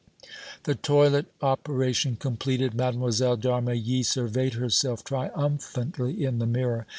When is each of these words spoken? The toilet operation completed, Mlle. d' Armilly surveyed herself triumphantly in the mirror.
The 0.63 0.73
toilet 0.73 1.27
operation 1.43 2.15
completed, 2.15 2.73
Mlle. 2.73 2.93
d' 3.35 3.45
Armilly 3.45 4.03
surveyed 4.03 4.55
herself 4.55 5.03
triumphantly 5.03 6.25
in 6.25 6.39
the 6.39 6.47
mirror. 6.47 6.87